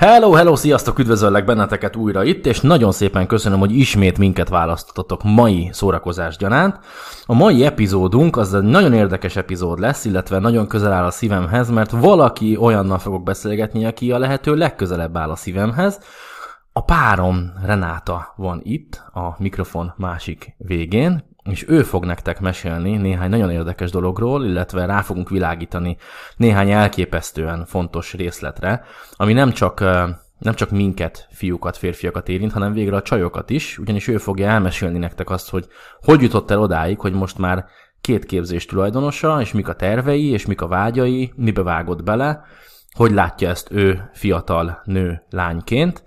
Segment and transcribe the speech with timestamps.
[0.00, 5.22] Hello, hello, sziasztok, üdvözöllek benneteket újra itt, és nagyon szépen köszönöm, hogy ismét minket választottatok
[5.22, 6.78] mai szórakozás gyanánt.
[7.26, 11.70] A mai epizódunk az egy nagyon érdekes epizód lesz, illetve nagyon közel áll a szívemhez,
[11.70, 16.00] mert valaki olyannal fogok beszélgetni, aki a lehető legközelebb áll a szívemhez.
[16.72, 23.30] A párom Renáta van itt, a mikrofon másik végén, és ő fog nektek mesélni néhány
[23.30, 25.96] nagyon érdekes dologról, illetve rá fogunk világítani
[26.36, 29.80] néhány elképesztően fontos részletre, ami nem csak
[30.40, 34.98] nem csak minket, fiúkat, férfiakat érint, hanem végre a csajokat is, ugyanis ő fogja elmesélni
[34.98, 35.66] nektek azt, hogy
[36.00, 37.64] hogy jutott el odáig, hogy most már
[38.00, 42.44] két képzés tulajdonosa, és mik a tervei, és mik a vágyai, mibe vágott bele,
[42.90, 46.02] hogy látja ezt ő fiatal nő lányként.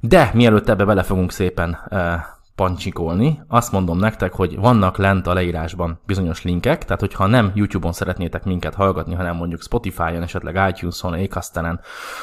[0.00, 1.78] De mielőtt ebbe bele fogunk szépen
[2.58, 3.40] pancsikolni.
[3.48, 8.44] Azt mondom nektek, hogy vannak lent a leírásban bizonyos linkek, tehát hogyha nem YouTube-on szeretnétek
[8.44, 11.80] minket hallgatni, hanem mondjuk Spotify-on, esetleg iTunes-on, Acasteren,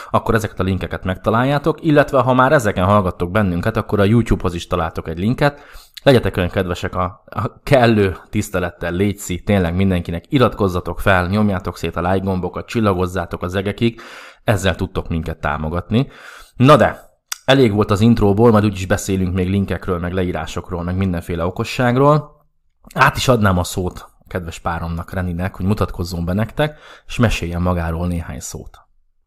[0.10, 4.68] akkor ezeket a linkeket megtaláljátok, illetve ha már ezeken hallgattok bennünket, akkor a YouTube-hoz is
[4.68, 5.60] találtok egy linket.
[6.04, 12.12] Legyetek olyan kedvesek a, a kellő tisztelettel, létszi, tényleg mindenkinek iratkozzatok fel, nyomjátok szét a
[12.12, 14.02] like gombokat, csillagozzátok az egekig,
[14.44, 16.08] ezzel tudtok minket támogatni.
[16.56, 17.05] Na de,
[17.46, 22.46] Elég volt az intróból, majd úgyis beszélünk még linkekről, meg leírásokról, meg mindenféle okosságról.
[22.94, 27.62] Át is adnám a szót a kedves páromnak, Reninek, hogy mutatkozzon be nektek, és meséljen
[27.62, 28.78] magáról néhány szót.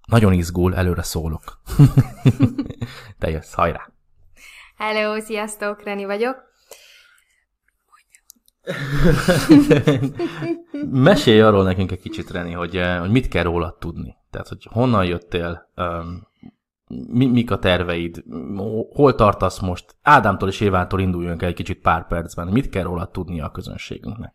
[0.06, 1.60] Nagyon izgul, előre szólok.
[3.18, 3.90] Te jössz, hajrá!
[4.76, 6.46] Hello, sziasztok, Reni vagyok.
[10.90, 14.16] Mesélj arról nekünk egy kicsit, Reni, hogy, eh, hogy mit kell rólad tudni.
[14.30, 15.70] Tehát, hogy honnan jöttél,
[16.88, 18.24] mi, mik a terveid,
[18.94, 19.96] hol tartasz most?
[20.02, 22.48] Ádámtól és Évától induljunk el egy kicsit pár percben.
[22.48, 24.34] Mit kell róla tudnia a közönségünknek?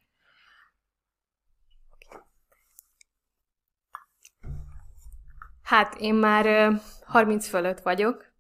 [5.64, 6.74] Hát én már
[7.06, 8.34] 30 fölött vagyok,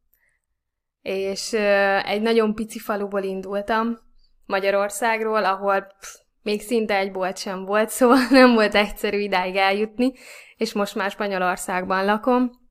[1.01, 1.53] és
[2.03, 3.97] egy nagyon pici faluból indultam,
[4.45, 10.13] Magyarországról, ahol pff, még szinte egy bolt sem volt, szóval nem volt egyszerű idáig eljutni,
[10.57, 12.62] és most már Spanyolországban lakom,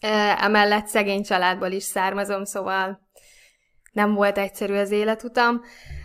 [0.00, 3.00] Emellett szegény családból is származom, szóval
[3.92, 5.60] nem volt egyszerű az életutam.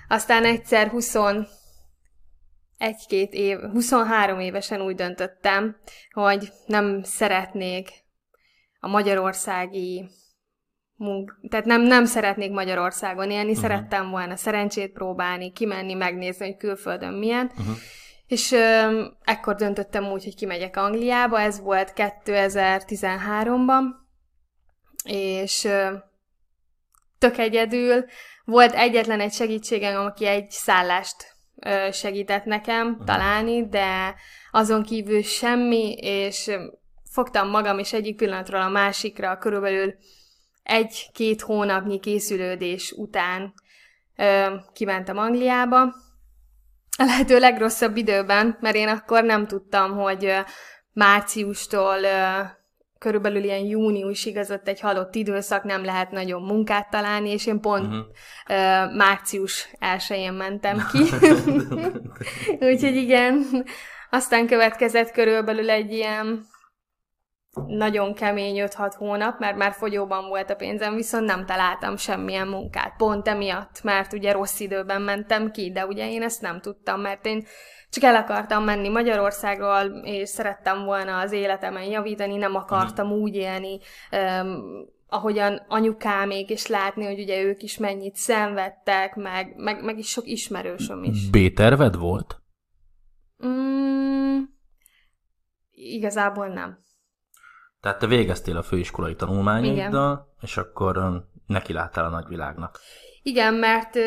[0.08, 1.16] Aztán egyszer 20
[2.78, 5.76] egy-két év, 23 évesen úgy döntöttem,
[6.12, 7.90] hogy nem szeretnék
[8.80, 10.10] a magyarországi
[10.96, 13.62] munk, tehát nem, nem szeretnék Magyarországon élni, uh-huh.
[13.62, 17.52] szerettem volna szerencsét próbálni, kimenni, megnézni, hogy külföldön milyen.
[17.58, 17.76] Uh-huh.
[18.32, 23.84] És ö, ekkor döntöttem úgy, hogy kimegyek Angliába, ez volt 2013-ban,
[25.04, 25.96] és ö,
[27.18, 28.06] tök egyedül.
[28.46, 33.06] Volt egyetlen egy segítségem, aki egy szállást ö, segített nekem uh-huh.
[33.06, 34.16] találni, de
[34.52, 36.52] azon kívül semmi, és
[37.10, 39.94] fogtam magam, és egyik pillanatról a másikra körülbelül
[40.64, 43.54] egy-két hónapnyi készülődés után
[44.16, 45.94] ö, kimentem Angliába,
[46.98, 50.34] a lehető legrosszabb időben, mert én akkor nem tudtam, hogy
[50.94, 51.98] márciustól
[53.02, 57.60] körülbelül ilyen júniusig az ott egy halott időszak, nem lehet nagyon munkát találni, és én
[57.60, 58.00] pont uh-huh.
[58.00, 61.00] uh, március 1 mentem ki.
[62.72, 63.46] Úgyhogy igen,
[64.10, 66.46] aztán következett körülbelül egy ilyen
[67.68, 72.94] nagyon kemény 5-6 hónap, mert már fogyóban volt a pénzem, viszont nem találtam semmilyen munkát.
[72.98, 77.26] Pont emiatt, mert ugye rossz időben mentem ki, de ugye én ezt nem tudtam, mert
[77.26, 77.46] én
[77.90, 83.12] csak el akartam menni Magyarországról, és szerettem volna az életemen javítani, nem akartam mm.
[83.12, 83.80] úgy élni,
[84.12, 84.64] um,
[85.08, 90.28] ahogyan anyukámék, és látni, hogy ugye ők is mennyit szenvedtek, meg, meg, meg is sok
[90.28, 91.30] ismerősöm is.
[91.30, 92.42] B-terved volt?
[93.46, 94.40] Mm,
[95.72, 96.80] igazából nem.
[97.82, 100.28] Tehát te végeztél a főiskolai tanulmányaiddal, Igen.
[100.42, 102.80] és akkor neki láttál a nagyvilágnak.
[103.24, 104.02] Igen, mert ö,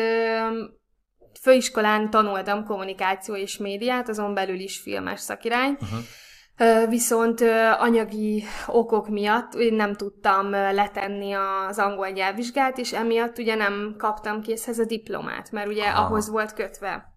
[1.41, 5.77] főiskolán tanultam kommunikáció és médiát, azon belül is filmes szakirány.
[5.81, 6.89] Uh-huh.
[6.89, 7.41] Viszont
[7.77, 14.41] anyagi okok miatt én nem tudtam letenni az angol nyelvvizsgát, és emiatt ugye nem kaptam
[14.41, 16.05] készhez a diplomát, mert ugye Aha.
[16.05, 17.14] ahhoz volt kötve.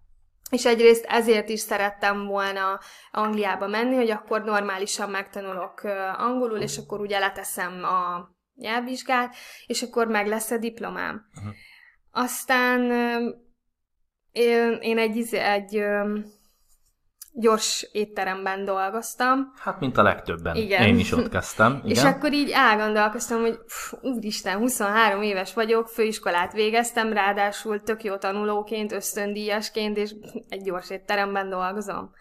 [0.49, 2.79] És egyrészt ezért is szerettem volna
[3.11, 5.81] Angliába menni, hogy akkor normálisan megtanulok
[6.17, 9.35] angolul, és akkor ugye leteszem a nyelvvizsgát,
[9.65, 11.25] és akkor meg lesz a diplomám.
[11.35, 11.53] Uh-huh.
[12.11, 12.81] Aztán
[14.31, 15.83] én, én egy, egy, egy
[17.39, 19.53] gyors étteremben dolgoztam.
[19.57, 20.55] Hát, mint a legtöbben.
[20.55, 20.81] Igen.
[20.87, 21.73] Én is ott kezdtem.
[21.83, 21.89] Igen.
[21.89, 28.15] És akkor így elgondolkoztam, hogy pff, úristen, 23 éves vagyok, főiskolát végeztem, ráadásul tök jó
[28.15, 30.11] tanulóként, ösztöndíjasként, és
[30.49, 32.11] egy gyors étteremben dolgozom.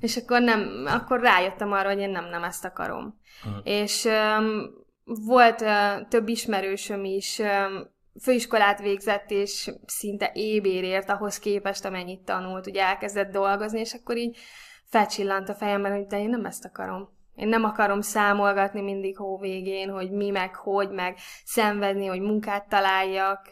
[0.00, 3.20] És akkor nem, akkor rájöttem arra, hogy én nem, nem ezt akarom.
[3.44, 3.60] Uh-huh.
[3.64, 11.84] És um, volt uh, több ismerősöm is, um, főiskolát végzett, és szinte ébérért ahhoz képest,
[11.84, 14.38] amennyit tanult, ugye elkezdett dolgozni, és akkor így
[14.84, 17.14] felcsillant a fejemben, hogy de én nem ezt akarom.
[17.34, 22.68] Én nem akarom számolgatni mindig hó végén, hogy mi, meg hogy, meg szenvedni, hogy munkát
[22.68, 23.48] találjak.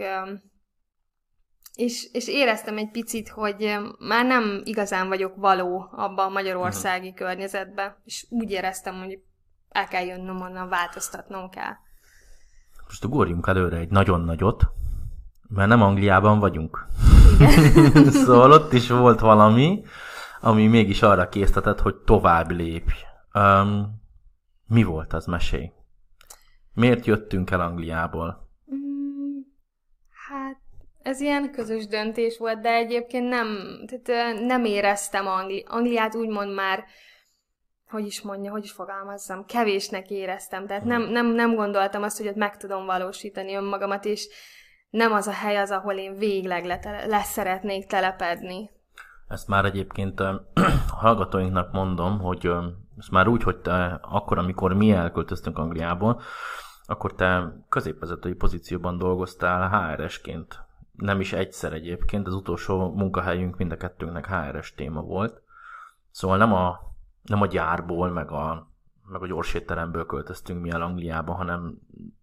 [1.75, 7.27] És, és éreztem egy picit, hogy már nem igazán vagyok való abba a magyarországi uh-huh.
[7.27, 9.19] környezetbe, és úgy éreztem, hogy
[9.69, 11.73] el kell jönnöm onnan, változtatnom kell.
[12.87, 14.67] Most ugorjunk előre egy nagyon nagyot,
[15.49, 16.87] mert nem Angliában vagyunk.
[18.25, 19.85] Szóval ott is volt valami,
[20.41, 22.95] ami mégis arra késztetett, hogy tovább lépj.
[23.35, 24.03] Um,
[24.67, 25.73] mi volt az mesé?
[26.75, 28.49] Miért jöttünk el Angliából?
[28.75, 29.41] Mm,
[30.29, 30.57] hát
[31.03, 33.47] ez ilyen közös döntés volt, de egyébként nem,
[33.87, 36.85] tehát nem éreztem Angli- Angliát úgymond már
[37.95, 40.67] hogy is mondja, hogy is fogalmazzam, kevésnek éreztem.
[40.67, 44.29] Tehát nem, nem, nem gondoltam azt, hogy ott meg tudom valósítani önmagamat, és
[44.91, 46.65] nem az a hely az, ahol én végleg
[47.07, 48.71] lesz szeretnék telepedni.
[49.29, 50.51] Ezt már egyébként a
[51.03, 52.51] hallgatóinknak mondom, hogy
[52.99, 56.21] ezt már úgy, hogy te akkor, amikor mi elköltöztünk Angliából,
[56.87, 60.59] akkor te középvezetői pozícióban dolgoztál HRS-ként.
[60.93, 65.43] Nem is egyszer egyébként, az utolsó munkahelyünk mind a kettőnknek HRS téma volt.
[66.11, 66.94] Szóval nem a,
[67.25, 68.73] nem a gyárból, meg a,
[69.09, 71.79] meg a gyorsétteremből költöztünk mi el Angliába, hanem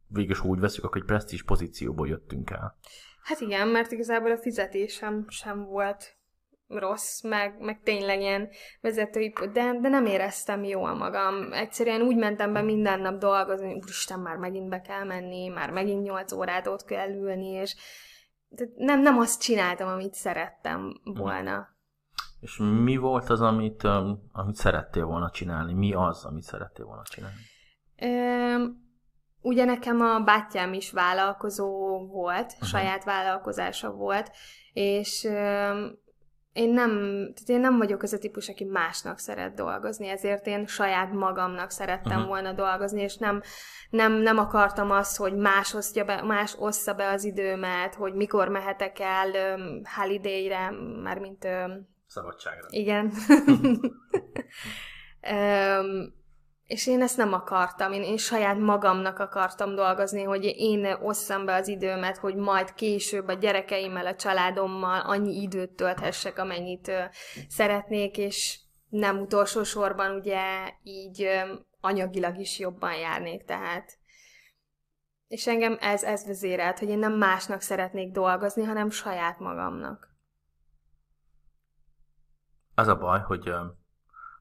[0.07, 2.77] végül úgy veszük, hogy presztízs pozícióból jöttünk el.
[3.24, 6.15] Hát igen, mert igazából a fizetésem sem volt
[6.68, 8.50] rossz, meg, meg tényleg ilyen
[8.81, 11.54] vezetői, de, de nem éreztem jól magam.
[11.54, 16.04] Egyszerűen úgy mentem be minden nap dolgozni, úristen, már megint be kell menni, már megint
[16.04, 17.75] nyolc órát ott kell ülni, és
[18.75, 21.70] nem, nem azt csináltam, amit szerettem volna.
[22.42, 23.84] És mi volt az, amit,
[24.32, 25.74] amit szerettél volna csinálni?
[25.74, 27.40] Mi az, amit szerettél volna csinálni?
[28.02, 28.66] Ö,
[29.42, 32.68] ugye nekem a bátyám is vállalkozó volt, uh-huh.
[32.68, 34.32] saját vállalkozása volt,
[34.74, 35.24] és
[36.54, 36.90] én nem,
[37.34, 41.70] tehát én nem vagyok az a típus, aki másnak szeret dolgozni, ezért én saját magamnak
[41.70, 42.28] szerettem uh-huh.
[42.28, 43.42] volna dolgozni, és nem,
[43.90, 48.48] nem, nem akartam azt, hogy más, osztja be, más ossza be az időmet, hogy mikor
[48.48, 50.72] mehetek el um, holiday-re,
[51.04, 51.46] mármint...
[51.46, 52.68] Um, Szabadságra.
[52.69, 53.06] Igen.
[55.31, 56.13] um,
[56.63, 61.54] És én ezt nem akartam, én, én saját magamnak akartam dolgozni, hogy én osszam be
[61.54, 67.02] az időmet, hogy majd később a gyerekeimmel, a családommal annyi időt tölthessek, amennyit ö,
[67.48, 68.60] szeretnék, és
[68.90, 70.42] nem utolsó sorban ugye
[70.84, 73.98] így ö, anyagilag is jobban járnék, tehát.
[75.28, 80.11] És engem ez, ez vezérelt, hogy én nem másnak szeretnék dolgozni, hanem saját magamnak.
[82.81, 83.54] Az a baj, hogy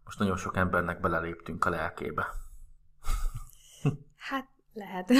[0.04, 2.26] most nagyon sok embernek beleléptünk a lelkébe.
[4.16, 5.10] Hát, lehet.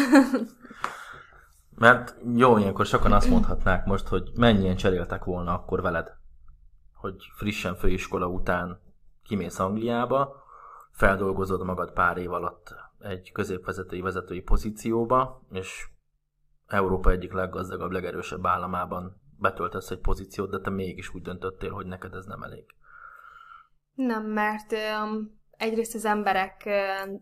[1.75, 6.17] Mert jó, ilyenkor sokan azt mondhatnák most, hogy mennyien cseréltek volna akkor veled,
[6.95, 8.81] hogy frissen főiskola után
[9.23, 10.43] kimész Angliába,
[10.91, 15.89] feldolgozod magad pár év alatt egy középvezetői vezetői pozícióba, és
[16.67, 22.15] Európa egyik leggazdagabb, legerősebb államában betöltesz egy pozíciót, de te mégis úgy döntöttél, hogy neked
[22.15, 22.65] ez nem elég.
[24.07, 27.21] Nem, mert um, egyrészt az emberek uh,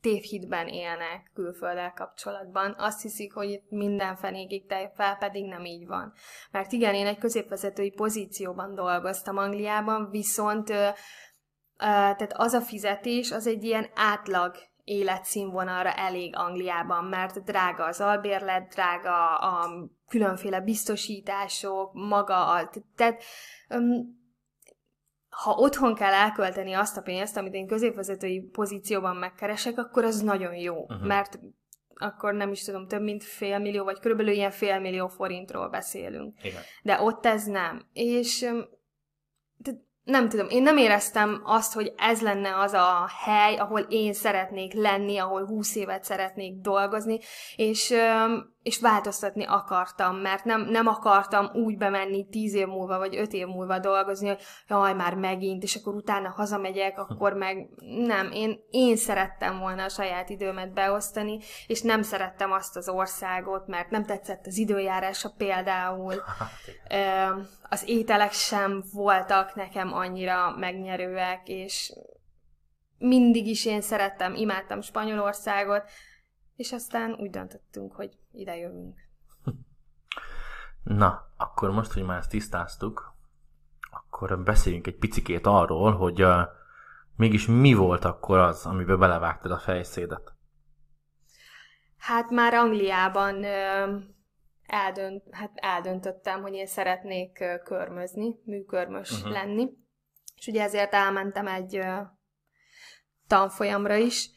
[0.00, 2.74] tévhitben élnek külfölddel kapcsolatban.
[2.78, 6.12] Azt hiszik, hogy itt minden fenékig tej fel, pedig nem így van.
[6.50, 10.94] Mert igen, én egy középvezetői pozícióban dolgoztam Angliában, viszont uh, uh,
[11.78, 18.68] tehát az a fizetés, az egy ilyen átlag életszínvonalra elég Angliában, mert drága az albérlet,
[18.68, 19.70] drága a
[20.08, 22.70] különféle biztosítások, maga a...
[22.96, 23.22] Tehát
[23.68, 24.22] um,
[25.42, 30.54] ha otthon kell elkölteni azt a pénzt, amit én középvezetői pozícióban megkeresek, akkor az nagyon
[30.54, 31.06] jó, uh-huh.
[31.06, 31.38] mert
[31.94, 36.38] akkor nem is tudom, több mint fél millió, vagy körülbelül ilyen fél millió forintról beszélünk.
[36.42, 36.62] Igen.
[36.82, 37.86] De ott ez nem.
[37.92, 38.50] És
[40.04, 44.72] nem tudom, én nem éreztem azt, hogy ez lenne az a hely, ahol én szeretnék
[44.72, 47.18] lenni, ahol húsz évet szeretnék dolgozni,
[47.56, 47.94] és,
[48.64, 53.46] és változtatni akartam, mert nem, nem akartam úgy bemenni tíz év múlva, vagy öt év
[53.46, 57.68] múlva dolgozni, hogy jaj, már megint, és akkor utána hazamegyek, akkor meg
[58.06, 63.66] nem, én, én szerettem volna a saját időmet beosztani, és nem szerettem azt az országot,
[63.66, 66.14] mert nem tetszett az időjárása például.
[67.68, 71.92] Az ételek sem voltak nekem annyira megnyerőek, és
[72.98, 75.82] mindig is én szerettem, imádtam Spanyolországot,
[76.56, 78.98] és aztán úgy döntöttünk, hogy ide jövünk.
[80.82, 83.14] Na, akkor most, hogy már ezt tisztáztuk,
[83.90, 86.42] akkor beszéljünk egy picikét arról, hogy uh,
[87.16, 90.32] mégis mi volt akkor az, amiben belevágtad a fejszédet?
[91.98, 93.96] Hát már Angliában ö,
[94.66, 99.32] eldönt, hát eldöntöttem, hogy én szeretnék ö, körmözni, műkörmös uh-huh.
[99.32, 99.68] lenni.
[100.36, 102.00] És ugye ezért elmentem egy ö,
[103.26, 104.30] tanfolyamra is,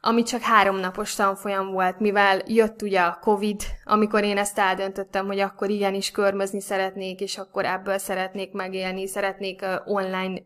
[0.00, 5.26] ami csak három napos tanfolyam volt, mivel jött ugye a Covid, amikor én ezt eldöntöttem,
[5.26, 10.40] hogy akkor igenis körmözni szeretnék, és akkor ebből szeretnék megélni, szeretnék online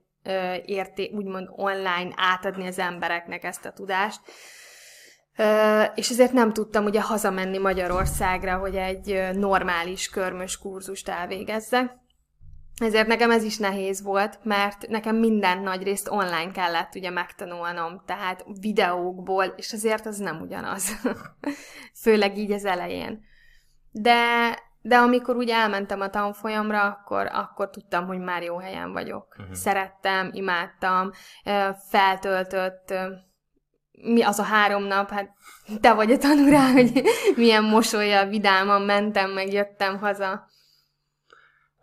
[0.65, 4.21] érté, úgymond online átadni az embereknek ezt a tudást.
[5.95, 12.03] És ezért nem tudtam ugye hazamenni Magyarországra, hogy egy normális körmös kurzust elvégezzek.
[12.77, 18.03] Ezért nekem ez is nehéz volt, mert nekem minden nagy részt online kellett ugye megtanulnom,
[18.07, 21.01] tehát videókból, és azért az nem ugyanaz.
[22.03, 23.25] Főleg így az elején.
[23.91, 24.19] De,
[24.81, 29.37] de amikor úgy elmentem a tanfolyamra, akkor, akkor tudtam, hogy már jó helyen vagyok.
[29.39, 29.55] Uh-huh.
[29.55, 31.11] Szerettem, imádtam,
[31.91, 32.95] feltöltött,
[33.91, 35.31] mi az a három nap, hát
[35.81, 37.03] te vagy a tanú rá, hogy
[37.37, 40.47] milyen mosolya, vidáman mentem, meg jöttem haza.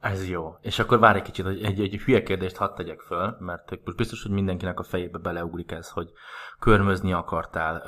[0.02, 0.56] Ez jó.
[0.62, 4.22] És akkor várj egy kicsit, hogy egy, egy hülye kérdést hadd tegyek föl, mert biztos,
[4.22, 6.12] hogy mindenkinek a fejébe beleugrik ez, hogy
[6.60, 7.84] körmözni akartál.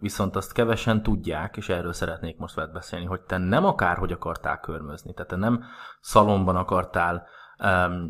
[0.00, 4.60] Viszont azt kevesen tudják, és erről szeretnék most veled beszélni, hogy te nem akárhogy akartál
[4.60, 5.14] körmözni.
[5.14, 5.64] Tehát te nem
[6.00, 7.26] szalomban akartál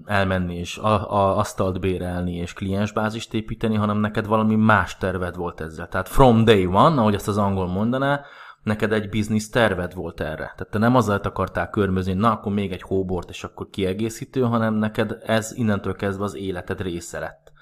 [0.04, 5.61] elmenni és a, a, asztalt bérelni és kliensbázist építeni, hanem neked valami más terved volt
[5.61, 5.88] ezzel.
[5.88, 8.25] Tehát from day one, ahogy ezt az angol mondaná,
[8.62, 10.35] neked egy biznisz terved volt erre.
[10.35, 14.75] Tehát te nem azzal akartál körmözni, na akkor még egy hóbort, és akkor kiegészítő, hanem
[14.75, 17.52] neked ez innentől kezdve az életed része lett.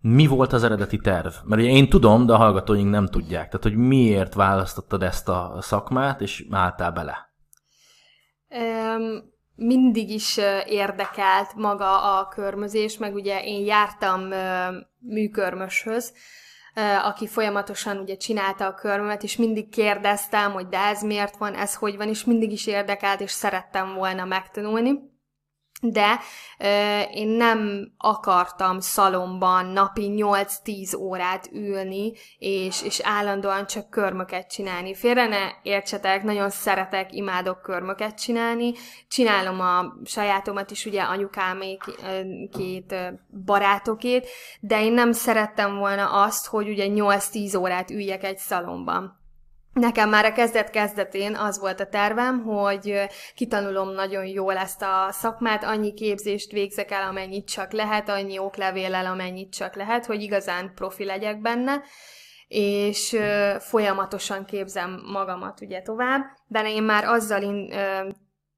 [0.00, 1.32] Mi volt az eredeti terv?
[1.44, 3.44] Mert ugye én tudom, de a hallgatóink nem tudják.
[3.44, 7.30] Tehát, hogy miért választottad ezt a szakmát, és álltál bele?
[8.48, 10.36] Um, mindig is
[10.66, 14.28] érdekelt maga a körmözés, meg ugye én jártam
[14.98, 16.12] műkörmöshöz,
[17.02, 21.74] aki folyamatosan ugye csinálta a körmömet, és mindig kérdeztem, hogy de ez miért van, ez
[21.74, 25.14] hogy van, és mindig is érdekelt, és szerettem volna megtanulni
[25.80, 26.20] de
[26.58, 34.94] ö, én nem akartam szalomban napi 8-10 órát ülni, és, és állandóan csak körmöket csinálni.
[34.94, 38.72] Félre ne értsetek, nagyon szeretek, imádok körmöket csinálni.
[39.08, 42.94] Csinálom a sajátomat is, ugye anyukámékét,
[43.44, 44.28] barátokét,
[44.60, 49.15] de én nem szerettem volna azt, hogy ugye 8-10 órát üljek egy szalomban.
[49.80, 55.64] Nekem már a kezdet-kezdetén az volt a tervem, hogy kitanulom nagyon jól ezt a szakmát,
[55.64, 61.04] annyi képzést végzek el, amennyit csak lehet, annyi oklevéllel, amennyit csak lehet, hogy igazán profi
[61.04, 61.82] legyek benne,
[62.48, 63.16] és
[63.58, 67.72] folyamatosan képzem magamat ugye tovább, de én már azzal in,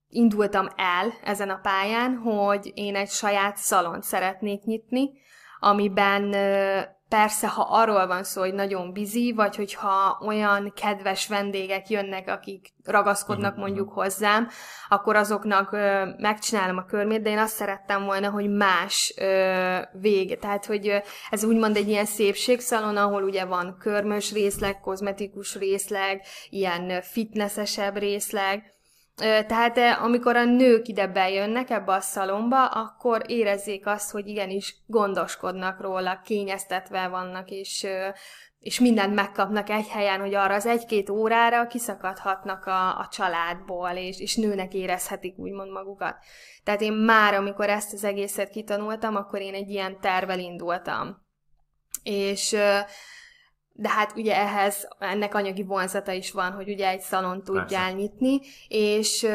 [0.08, 5.10] indultam el ezen a pályán, hogy én egy saját szalont szeretnék nyitni,
[5.60, 6.34] amiben
[7.08, 12.74] Persze, ha arról van szó, hogy nagyon bizi, vagy hogyha olyan kedves vendégek jönnek, akik
[12.84, 13.66] ragaszkodnak uh-huh.
[13.66, 14.48] mondjuk hozzám,
[14.88, 20.36] akkor azoknak ö, megcsinálom a körmét, de én azt szerettem volna, hogy más ö, vége.
[20.36, 20.96] Tehát, hogy ö,
[21.30, 28.77] ez úgymond egy ilyen szépségszalon, ahol ugye van körmös részleg, kozmetikus részleg, ilyen fitnessesebb részleg,
[29.18, 35.80] tehát amikor a nők ide bejönnek ebbe a szalomba, akkor érezzék azt, hogy igenis gondoskodnak
[35.80, 37.86] róla, kényeztetve vannak, és,
[38.60, 44.20] és mindent megkapnak egy helyen, hogy arra az egy-két órára kiszakadhatnak a, a családból, és,
[44.20, 46.16] és nőnek érezhetik úgymond magukat.
[46.64, 51.26] Tehát én már, amikor ezt az egészet kitanultam, akkor én egy ilyen tervel indultam.
[52.02, 52.56] És
[53.80, 57.92] de hát ugye ehhez ennek anyagi vonzata is van, hogy ugye egy szalon tudjál Persze.
[57.92, 59.26] nyitni, és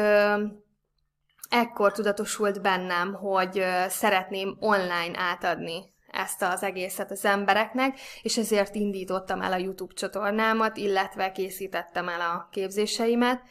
[1.48, 9.42] ekkor tudatosult bennem, hogy szeretném online átadni ezt az egészet az embereknek, és ezért indítottam
[9.42, 13.42] el a YouTube csatornámat, illetve készítettem el a képzéseimet,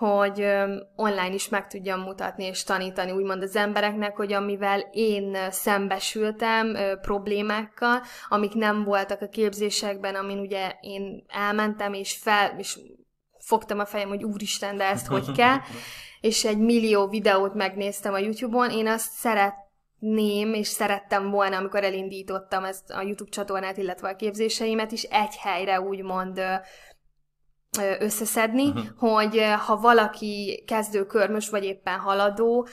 [0.00, 0.46] hogy
[0.96, 8.02] online is meg tudjam mutatni és tanítani úgymond az embereknek, hogy amivel én szembesültem problémákkal,
[8.28, 12.78] amik nem voltak a képzésekben, amin ugye én elmentem és fel, és
[13.38, 15.56] fogtam a fejem, hogy úristen, de ezt hogy kell,
[16.20, 22.64] és egy millió videót megnéztem a YouTube-on, én azt szeretném, és szerettem volna, amikor elindítottam
[22.64, 26.40] ezt a YouTube csatornát, illetve a képzéseimet is egy helyre úgymond
[27.98, 28.84] összeszedni, uh-huh.
[28.98, 32.68] hogy ha valaki kezdő körmös, vagy éppen haladó,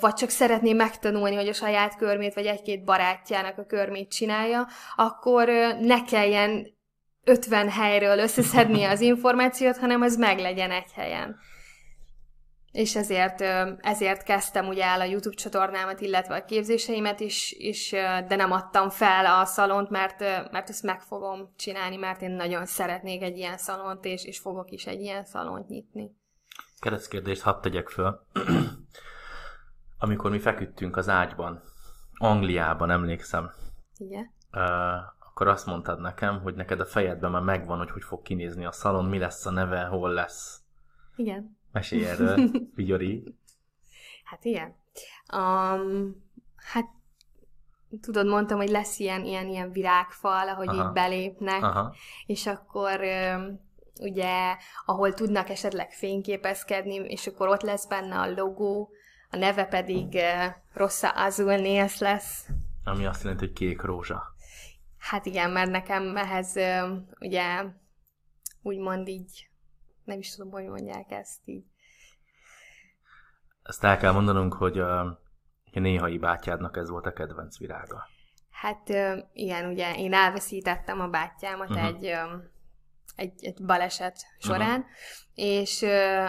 [0.00, 5.48] vagy csak szeretné megtanulni, hogy a saját körmét, vagy egy-két barátjának a körmét csinálja, akkor
[5.80, 6.66] ne kelljen
[7.24, 11.36] 50 helyről összeszedni az információt, hanem az meg legyen egy helyen.
[12.72, 13.40] És ezért,
[13.80, 17.90] ezért kezdtem ugye el a YouTube csatornámat, illetve a képzéseimet is, is,
[18.28, 22.66] de nem adtam fel a szalont, mert, mert ezt meg fogom csinálni, mert én nagyon
[22.66, 26.10] szeretnék egy ilyen szalont, és, és fogok is egy ilyen szalont nyitni.
[26.78, 28.26] Keresztkérdést hadd tegyek föl.
[29.98, 31.62] Amikor mi feküdtünk az ágyban,
[32.18, 33.50] Angliában, emlékszem.
[33.96, 34.30] Igen.
[34.52, 34.60] Uh,
[35.18, 38.72] akkor azt mondtad nekem, hogy neked a fejedben már megvan, hogy hogy fog kinézni a
[38.72, 40.60] szalon, mi lesz a neve, hol lesz.
[41.16, 41.60] Igen.
[41.72, 43.24] Mesélj erről, Vigyori.
[44.24, 44.76] Hát igen.
[45.32, 46.16] Um,
[46.56, 46.86] hát
[48.00, 50.86] tudod, mondtam, hogy lesz ilyen, ilyen, ilyen virágfal, ahogy Aha.
[50.86, 51.94] így belépnek, Aha.
[52.26, 53.00] és akkor
[54.00, 58.90] ugye, ahol tudnak esetleg fényképezkedni, és akkor ott lesz benne a logó,
[59.30, 60.18] a neve pedig
[60.72, 62.46] Rossa Azul Nails lesz.
[62.84, 64.22] Ami azt jelenti, hogy kék rózsa.
[64.98, 66.56] Hát igen, mert nekem ehhez
[67.20, 67.64] ugye
[68.62, 69.51] úgymond így
[70.04, 71.64] nem is tudom, hogy mondják ezt így.
[73.62, 75.20] Ezt el kell mondanunk, hogy a,
[75.72, 78.08] néhai bátyádnak ez volt a kedvenc virága.
[78.50, 78.88] Hát
[79.32, 81.86] igen, ugye én elveszítettem a bátyámat uh-huh.
[81.86, 82.04] egy,
[83.16, 84.86] egy, egy baleset során, uh-huh.
[85.34, 85.82] és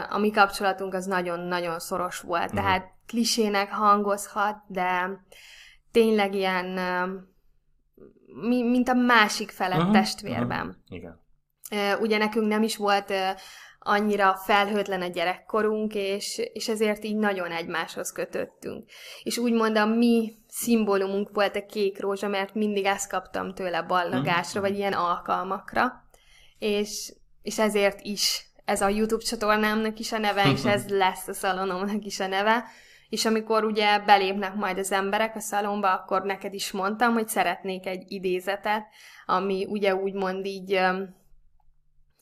[0.09, 2.43] a mi kapcsolatunk az nagyon-nagyon szoros volt.
[2.43, 2.59] Uh-huh.
[2.59, 5.19] Tehát klisének hangozhat, de
[5.91, 6.65] tényleg ilyen,
[8.47, 9.93] mint a másik felett uh-huh.
[9.93, 10.67] testvérben.
[10.67, 10.83] Uh-huh.
[10.87, 11.21] Igen.
[11.99, 13.13] Ugye nekünk nem is volt
[13.85, 18.89] annyira felhőtlen a gyerekkorunk, és, és ezért így nagyon egymáshoz kötöttünk.
[19.23, 24.59] És úgymond a mi szimbólumunk volt a kék rózsa, mert mindig ezt kaptam tőle ballagásra,
[24.59, 24.63] mm.
[24.63, 26.07] vagy ilyen alkalmakra,
[26.59, 31.33] és, és ezért is ez a YouTube csatornámnak is a neve, és ez lesz a
[31.33, 32.65] szalonomnak is a neve,
[33.09, 37.85] és amikor ugye belépnek majd az emberek a szalomba, akkor neked is mondtam, hogy szeretnék
[37.85, 38.85] egy idézetet,
[39.25, 40.79] ami ugye úgymond így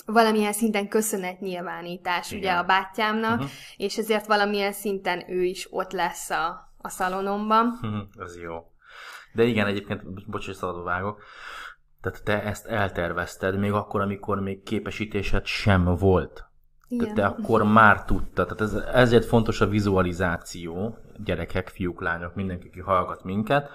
[0.06, 2.40] valamilyen szinten köszönetnyilvánítás Igen.
[2.42, 3.50] ugye a bátyámnak, uh-huh.
[3.78, 7.68] és ezért valamilyen szinten ő is ott lesz a, a szalonomban.
[7.82, 8.02] Uh-huh.
[8.20, 8.72] Ez jó.
[9.34, 11.24] De igen, egyébként, bocs, hogy szabadba vágok,
[12.02, 16.46] tehát te ezt eltervezted még akkor, amikor még képesítésed sem volt.
[16.88, 17.14] Igen.
[17.14, 18.48] Tehát te akkor már tudtad.
[18.48, 23.70] Tehát ez, ezért fontos a vizualizáció, gyerekek, fiúk, lányok, mindenki, aki hallgat minket,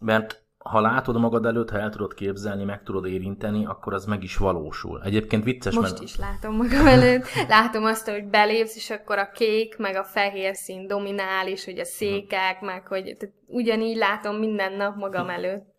[0.00, 4.22] mert ha látod magad előtt, ha el tudod képzelni, meg tudod érinteni, akkor az meg
[4.22, 5.02] is valósul.
[5.04, 6.02] Egyébként vicces, Most mert...
[6.02, 7.24] is látom magam előtt.
[7.48, 11.78] Látom azt, hogy belépsz, és akkor a kék, meg a fehér szín dominál, és hogy
[11.78, 15.70] a székek, meg hogy tehát ugyanígy látom minden nap magam előtt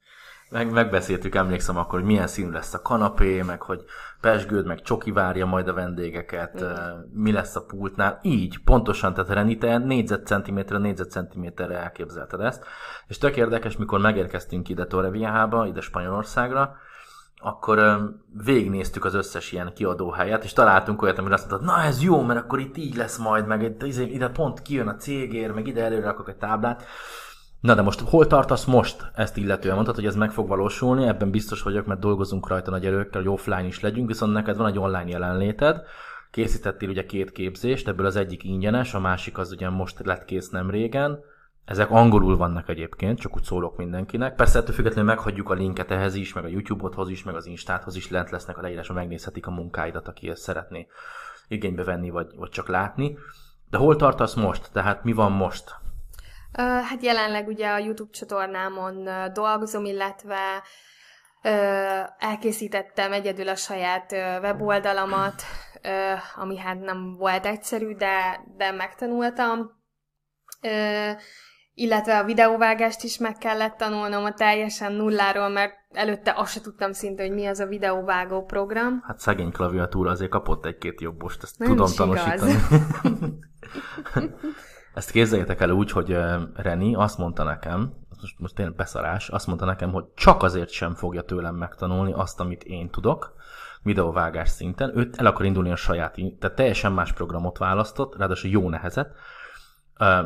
[0.51, 3.83] meg, megbeszéltük, emlékszem akkor, hogy milyen szín lesz a kanapé, meg hogy
[4.21, 6.67] pesgőd, meg csoki várja majd a vendégeket, mm.
[7.13, 8.19] mi lesz a pultnál.
[8.21, 12.65] Így, pontosan, tehát Reni, te négyzetcentiméterre, négyzetcentiméterre elképzelted ezt.
[13.07, 16.75] És tök érdekes, mikor megérkeztünk ide Torreviába, ide Spanyolországra,
[17.43, 18.09] akkor
[18.43, 22.39] végignéztük az összes ilyen kiadóhelyet, és találtunk olyat, amire azt mondtad, na ez jó, mert
[22.39, 26.05] akkor itt így lesz majd, meg izé, ide pont kijön a cégér, meg ide előre
[26.05, 26.83] rakok egy táblát.
[27.61, 29.75] Na de most hol tartasz most ezt illetően?
[29.75, 33.31] Mondtad, hogy ez meg fog valósulni, ebben biztos vagyok, mert dolgozunk rajta nagy erőkkel, hogy
[33.31, 35.81] offline is legyünk, viszont neked van egy online jelenléted,
[36.31, 40.49] készítettél ugye két képzést, ebből az egyik ingyenes, a másik az ugye most lett kész
[40.49, 41.19] nem régen.
[41.65, 44.35] Ezek angolul vannak egyébként, csak úgy szólok mindenkinek.
[44.35, 47.95] Persze ettől függetlenül meghagyjuk a linket ehhez is, meg a YouTube-hoz is, meg az Instáthoz
[47.95, 50.87] is, lent lesznek a leírásban, megnézhetik a munkáidat, aki ezt szeretné
[51.47, 53.17] igénybe venni, vagy, vagy csak látni.
[53.69, 54.69] De hol tartasz most?
[54.71, 55.80] Tehát mi van most?
[56.53, 60.63] Hát jelenleg ugye a YouTube csatornámon dolgozom, illetve
[62.17, 64.11] elkészítettem egyedül a saját
[64.41, 65.41] weboldalamat,
[66.35, 69.71] ami hát nem volt egyszerű, de, de megtanultam.
[71.73, 76.91] Illetve a videóvágást is meg kellett tanulnom a teljesen nulláról, mert előtte azt se tudtam
[76.91, 79.03] szinte, hogy mi az a videóvágó program.
[79.07, 82.53] Hát szegény klaviatúra azért kapott egy-két jobbost, ezt Nem tudom tanúsítani.
[84.93, 86.17] Ezt képzeljétek el úgy, hogy
[86.53, 90.93] Reni azt mondta nekem, most, most tényleg beszarás, azt mondta nekem, hogy csak azért sem
[90.93, 93.33] fogja tőlem megtanulni azt, amit én tudok,
[93.83, 94.97] videóvágás szinten.
[94.97, 99.15] Őt el akar indulni a saját, tehát teljesen más programot választott, ráadásul jó nehezet,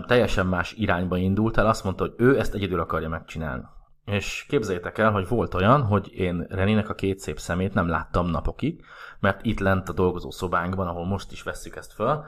[0.06, 3.64] teljesen más irányba indult el, azt mondta, hogy ő ezt egyedül akarja megcsinálni.
[4.06, 8.28] És képzeljétek el, hogy volt olyan, hogy én Reninek a két szép szemét nem láttam
[8.30, 8.86] napokig,
[9.20, 12.24] mert itt lent a dolgozó szobánkban, ahol most is vesszük ezt föl,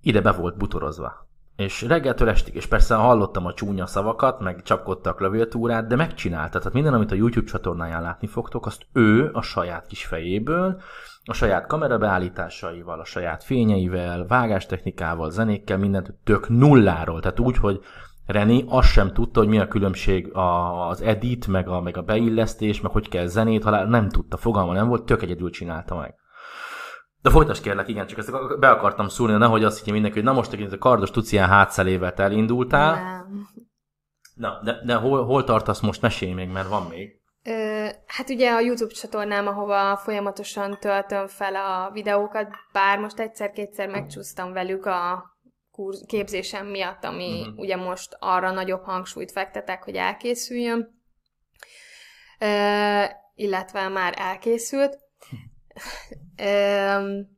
[0.00, 1.27] ide be volt butorozva
[1.58, 6.58] és reggeltől estig, és persze hallottam a csúnya szavakat, meg csapkodta a klaviatúrát, de megcsinálta.
[6.58, 10.80] Tehát minden, amit a YouTube csatornáján látni fogtok, azt ő a saját kis fejéből,
[11.24, 17.20] a saját kamerabeállításaival, a saját fényeivel, vágástechnikával, zenékkel, mindent tök nulláról.
[17.20, 17.80] Tehát úgy, hogy
[18.26, 20.30] René azt sem tudta, hogy mi a különbség
[20.88, 24.72] az edit, meg a, meg a beillesztés, meg hogy kell zenét, ha nem tudta, fogalma
[24.72, 26.14] nem volt, tök egyedül csinálta meg.
[27.28, 30.32] De folytasd kérlek, igen, csak ezt be akartam szúrni, nehogy azt higgye mindenki, hogy na
[30.32, 32.94] most a kardos tucián hátszelével elindultál.
[32.94, 33.48] Nem.
[34.34, 36.00] Na, de, de hol, hol tartasz most?
[36.00, 37.20] Mesélj még, mert van még.
[37.44, 43.88] Ö, hát ugye a YouTube csatornám, ahova folyamatosan töltöm fel a videókat, bár most egyszer-kétszer
[43.88, 45.24] megcsúsztam velük a
[45.70, 47.58] kurz, képzésem miatt, ami uh-huh.
[47.58, 50.96] ugye most arra nagyobb hangsúlyt fektetek, hogy elkészüljön,
[52.38, 53.02] Ö,
[53.34, 54.98] illetve már elkészült.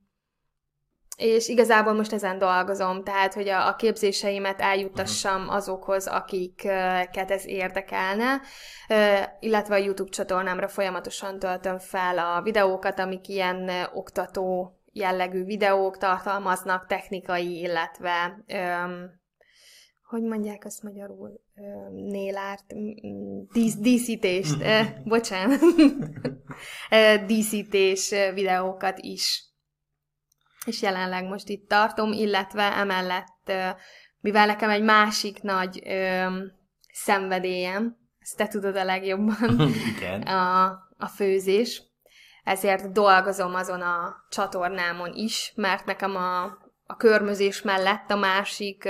[1.17, 5.51] És igazából most ezen dolgozom, tehát, hogy a, a képzéseimet eljuttassam mhm.
[5.51, 8.41] azokhoz, akiket ez érdekelne,
[9.41, 16.87] illetve a YouTube csatornámra folyamatosan töltöm fel a videókat, amik ilyen oktató jellegű videók tartalmaznak,
[16.87, 18.45] technikai, illetve
[20.11, 21.41] hogy mondják azt magyarul,
[21.91, 22.65] nélárt,
[23.53, 24.57] dísz, díszítést,
[25.05, 25.61] bocsánat,
[27.27, 29.51] díszítés videókat is
[30.65, 33.53] és jelenleg most itt tartom, illetve emellett,
[34.21, 35.83] mivel nekem egy másik nagy
[36.93, 39.61] szenvedélyem, ezt te tudod a legjobban,
[39.97, 40.23] Igen.
[40.23, 40.65] A,
[40.99, 41.83] a főzés,
[42.45, 46.43] ezért dolgozom azon a csatornámon is, mert nekem a,
[46.87, 48.89] a körmözés mellett a másik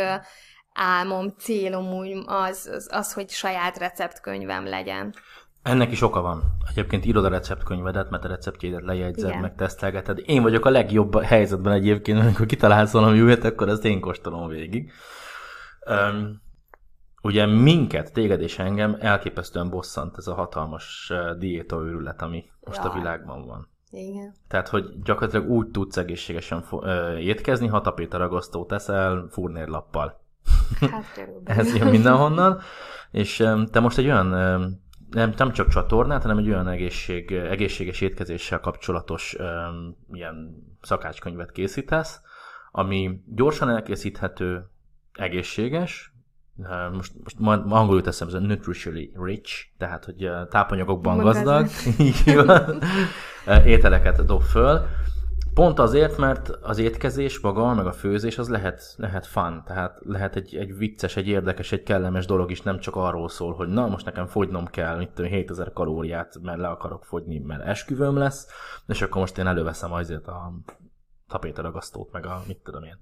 [0.80, 5.14] álmom, célom úgy az, az, az, hogy saját receptkönyvem legyen.
[5.62, 6.42] Ennek is oka van.
[6.70, 9.40] Egyébként írod a receptkönyvedet, mert a receptjédet lejegyzed, Igen.
[9.40, 10.22] meg tesztelgeted.
[10.26, 14.92] Én vagyok a legjobb helyzetben egyébként, amikor kitalálsz valami újat, akkor ezt én kóstolom végig.
[15.86, 16.42] Um,
[17.22, 22.92] ugye minket, téged és engem elképesztően bosszant ez a hatalmas diétaőrület, ami most Jaj.
[22.92, 23.68] a világban van.
[23.90, 24.34] Igen.
[24.48, 26.64] Tehát, hogy gyakorlatilag úgy tudsz egészségesen
[27.18, 30.20] étkezni, ha tapétaragasztót teszel furnérlappal.
[30.80, 31.28] Hát.
[31.44, 32.60] Ez jön mindenhonnan.
[33.10, 33.36] És
[33.70, 34.26] te most egy olyan
[35.10, 39.36] nem, nem csak csatornát, hanem egy olyan egészség, egészséges étkezéssel kapcsolatos
[40.12, 42.20] ilyen szakácskönyvet készítesz,
[42.72, 44.70] ami gyorsan elkészíthető,
[45.12, 46.12] egészséges,
[46.92, 47.36] most, most
[47.68, 51.66] angolul teszem, ez a nutritionally rich, tehát hogy tápanyagokban gazdag,
[53.64, 54.86] ételeket dob föl,
[55.54, 60.36] Pont azért, mert az étkezés maga, meg a főzés az lehet, lehet fun, tehát lehet
[60.36, 63.86] egy, egy vicces, egy érdekes, egy kellemes dolog is, nem csak arról szól, hogy na,
[63.86, 68.48] most nekem fogynom kell, mit tudom, 7000 kalóriát, mert le akarok fogyni, mert esküvőm lesz,
[68.86, 70.52] és akkor most én előveszem azért a
[71.28, 72.98] tapétaragasztót, meg a mit tudom én.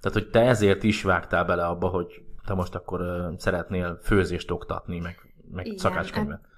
[0.00, 2.06] Tehát, hogy te ezért is vágtál bele abba, hogy
[2.46, 6.40] te most akkor szeretnél főzést oktatni, meg, meg Igen, szakácskönyvet.
[6.42, 6.51] Hát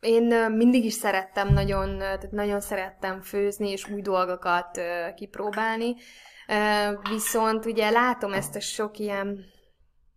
[0.00, 4.80] én mindig is szerettem nagyon, tehát nagyon szerettem főzni és új dolgokat
[5.14, 5.94] kipróbálni,
[7.10, 9.44] viszont ugye látom ezt a sok ilyen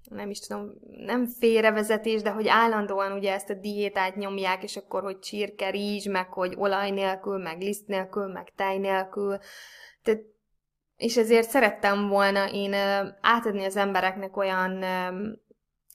[0.09, 0.71] nem is tudom,
[1.05, 6.07] nem félrevezetés, de hogy állandóan ugye ezt a diétát nyomják, és akkor, hogy csirke, rizs,
[6.07, 9.37] meg hogy olaj nélkül, meg liszt nélkül, meg tej nélkül.
[10.03, 10.21] Tehát,
[10.97, 12.73] és ezért szerettem volna én
[13.21, 14.83] átadni az embereknek olyan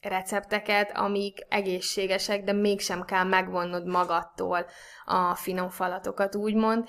[0.02, 4.66] recepteket, amik egészségesek, de mégsem kell megvonnod magadtól
[5.04, 6.88] a finom falatokat, úgymond.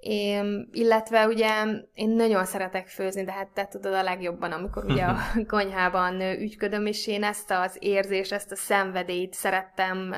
[0.00, 1.48] Én, illetve ugye
[1.94, 5.16] én nagyon szeretek főzni, de hát te tudod a legjobban, amikor ugye a
[5.46, 10.14] konyhában ügyködöm, és én ezt az érzést, ezt a szenvedélyt szerettem,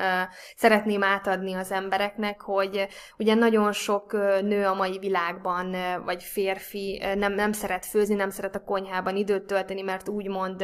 [0.55, 5.75] szeretném átadni az embereknek, hogy ugye nagyon sok nő a mai világban,
[6.05, 10.63] vagy férfi nem, nem szeret főzni, nem szeret a konyhában időt tölteni, mert úgymond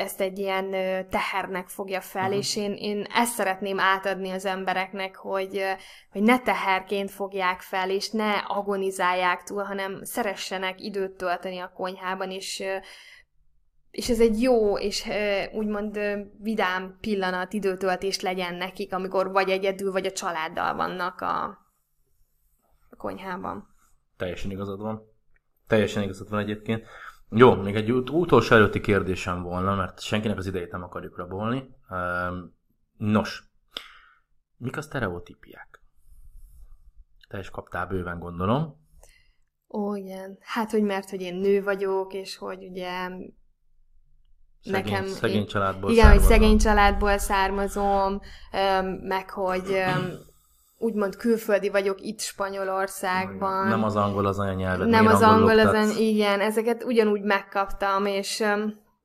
[0.00, 0.70] ezt egy ilyen
[1.08, 2.38] tehernek fogja fel, uh-huh.
[2.38, 5.62] és én, én ezt szeretném átadni az embereknek, hogy,
[6.10, 12.30] hogy ne teherként fogják fel, és ne agonizálják túl, hanem szeressenek időt tölteni a konyhában,
[12.30, 12.62] és
[13.90, 15.08] és ez egy jó és
[15.52, 15.98] úgymond
[16.38, 21.58] vidám pillanat, időtöltés legyen nekik, amikor vagy egyedül, vagy a családdal vannak a
[22.96, 23.68] konyhában.
[24.16, 25.02] Teljesen igazad van.
[25.66, 26.86] Teljesen igazad van egyébként.
[27.30, 31.68] Jó, még egy ut- utolsó előtti kérdésem volna, mert senkinek az idejét nem akarjuk rabolni.
[32.96, 33.44] Nos,
[34.56, 35.82] mik a sztereotípiák?
[37.28, 38.78] Te is kaptál bőven, gondolom.
[39.68, 40.38] Ó, igen.
[40.40, 43.08] Hát, hogy mert, hogy én nő vagyok, és hogy ugye
[44.60, 45.06] Szegény, nekem...
[45.06, 46.28] Szegény családból Igen, származom.
[46.28, 48.20] hogy szegény családból származom,
[49.02, 49.82] meg hogy
[50.80, 53.68] úgymond külföldi vagyok itt Spanyolországban.
[53.68, 54.88] Nem az angol az anyanyelved.
[54.88, 58.44] Nem az angol az anyanyelved, igen, ezeket ugyanúgy megkaptam, és...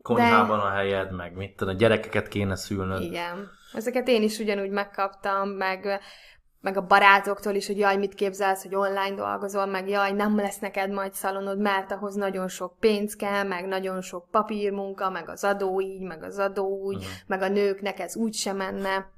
[0.02, 0.64] Konyhában de...
[0.64, 3.02] a helyed, meg mit tudom, a gyerekeket kéne szülnöd.
[3.02, 3.50] Igen.
[3.74, 6.00] Ezeket én is ugyanúgy megkaptam, meg,
[6.62, 10.60] meg a barátoktól is, hogy jaj, mit képzelsz, hogy online dolgozol, meg jaj, nem lesz
[10.60, 15.44] neked majd szalonod, mert ahhoz nagyon sok pénz kell, meg nagyon sok papírmunka, meg az
[15.44, 17.12] adó így, meg az adó úgy, uh-huh.
[17.28, 19.14] meg a nőknek ez úgy sem menne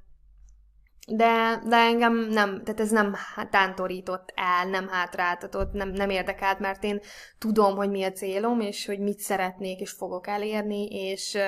[1.10, 3.16] de, de engem nem, tehát ez nem
[3.50, 7.00] tántorított el, nem hátráltatott, nem, nem érdekelt, mert én
[7.38, 11.38] tudom, hogy mi a célom, és hogy mit szeretnék, és fogok elérni, és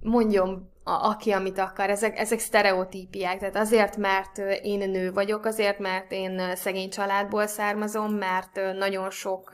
[0.00, 1.90] mondjon a, aki, amit akar.
[1.90, 3.38] Ezek, ezek sztereotípiák.
[3.38, 9.50] Tehát azért, mert én nő vagyok, azért, mert én szegény családból származom, mert nagyon sok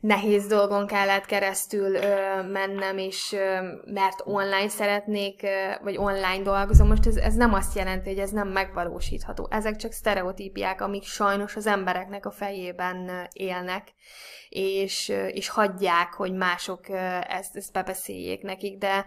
[0.00, 1.98] nehéz dolgon kellett keresztül
[2.42, 3.36] mennem, és
[3.84, 5.46] mert online szeretnék,
[5.82, 6.88] vagy online dolgozom.
[6.88, 9.48] Most ez, ez nem azt jelenti, hogy ez nem megvalósítható.
[9.50, 13.88] Ezek csak sztereotípiák, amik sajnos az embereknek a fejében élnek,
[14.48, 16.88] és, és hagyják, hogy mások
[17.28, 19.04] ezt, ezt bebeszéljék nekik, de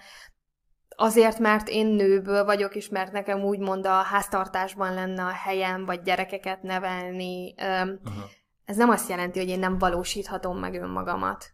[0.89, 6.01] azért, mert én nőből vagyok, és mert nekem úgymond a háztartásban lenne a helyem, vagy
[6.01, 8.29] gyerekeket nevelni, uh-huh
[8.65, 11.51] ez nem azt jelenti, hogy én nem valósíthatom meg önmagamat.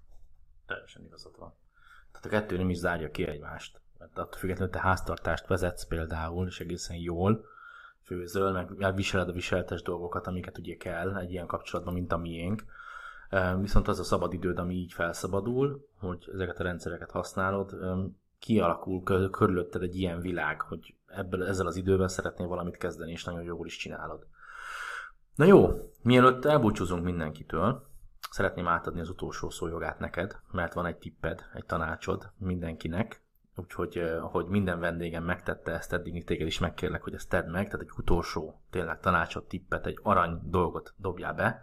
[0.67, 1.53] Teljesen igazad van.
[2.11, 3.81] Tehát a kettő nem is zárja ki egymást.
[3.97, 7.45] Mert attól függetlenül te háztartást vezetsz például, és egészen jól
[8.03, 12.63] főzöl, meg viseled a viseltes dolgokat, amiket ugye kell egy ilyen kapcsolatban, mint a miénk.
[13.59, 17.71] Viszont az a szabad időd, ami így felszabadul, hogy ezeket a rendszereket használod,
[18.41, 23.43] kialakul körülötted egy ilyen világ, hogy ebből, ezzel az idővel szeretnél valamit kezdeni, és nagyon
[23.43, 24.25] jól is csinálod.
[25.35, 25.69] Na jó,
[26.01, 27.85] mielőtt elbúcsúzunk mindenkitől,
[28.29, 33.21] szeretném átadni az utolsó szójogát neked, mert van egy tipped, egy tanácsod mindenkinek,
[33.55, 37.81] úgyhogy hogy minden vendégem megtette ezt eddig, téged is megkérlek, hogy ezt tedd meg, tehát
[37.81, 41.61] egy utolsó tényleg tanácsot, tippet, egy arany dolgot dobjál be,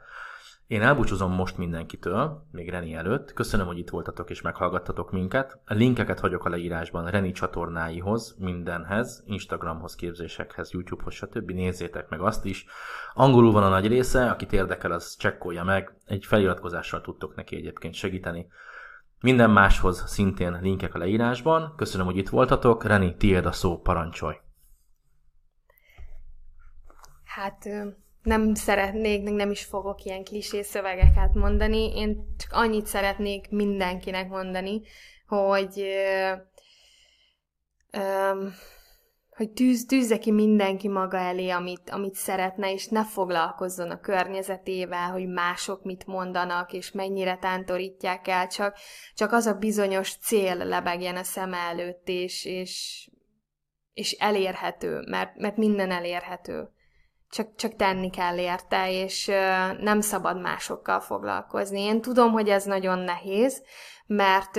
[0.68, 3.32] én elbúcsúzom most mindenkitől, még Reni előtt.
[3.32, 5.60] Köszönöm, hogy itt voltatok és meghallgattatok minket.
[5.64, 11.50] A linkeket hagyok a leírásban Reni csatornáihoz, mindenhez, Instagramhoz, képzésekhez, YouTubehoz, stb.
[11.50, 12.66] Nézzétek meg azt is.
[13.14, 15.96] Angolul van a nagy része, akit érdekel, az csekkolja meg.
[16.04, 18.46] Egy feliratkozással tudtok neki egyébként segíteni.
[19.20, 21.74] Minden máshoz szintén linkek a leírásban.
[21.76, 22.84] Köszönöm, hogy itt voltatok.
[22.84, 24.36] Reni, tiéd a szó, parancsolj!
[27.24, 27.68] Hát
[28.28, 31.96] nem szeretnék, nem is fogok ilyen klisé szövegeket mondani.
[31.96, 34.82] Én csak annyit szeretnék mindenkinek mondani,
[35.26, 36.32] hogy ö,
[37.90, 38.46] ö,
[39.30, 45.10] hogy tűz, tűzze ki mindenki maga elé, amit, amit szeretne, és ne foglalkozzon a környezetével,
[45.10, 48.76] hogy mások mit mondanak, és mennyire tántorítják el, csak,
[49.14, 53.08] csak az a bizonyos cél lebegjen a szem előtt, és, és,
[53.92, 56.68] és elérhető, mert, mert minden elérhető
[57.30, 59.26] csak, csak tenni kell érte, és
[59.80, 61.80] nem szabad másokkal foglalkozni.
[61.80, 63.62] Én tudom, hogy ez nagyon nehéz,
[64.06, 64.58] mert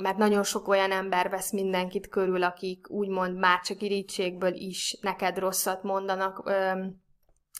[0.00, 5.38] mert nagyon sok olyan ember vesz mindenkit körül, akik úgymond már csak irítségből is neked
[5.38, 6.50] rosszat mondanak,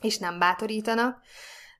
[0.02, 1.22] és nem bátorítanak,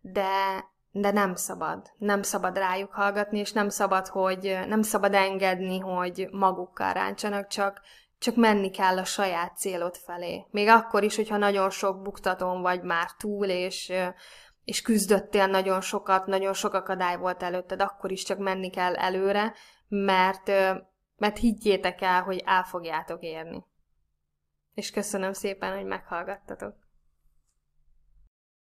[0.01, 1.93] de, de nem szabad.
[1.99, 7.81] Nem szabad rájuk hallgatni, és nem szabad, hogy nem szabad engedni, hogy magukkal ráncsanak, csak,
[8.19, 10.47] csak menni kell a saját célod felé.
[10.51, 13.93] Még akkor is, hogyha nagyon sok buktaton vagy már túl, és,
[14.65, 19.55] és küzdöttél nagyon sokat, nagyon sok akadály volt előtted, akkor is csak menni kell előre,
[19.89, 20.49] mert,
[21.17, 23.65] mert higgyétek el, hogy el fogjátok érni.
[24.75, 26.88] És köszönöm szépen, hogy meghallgattatok.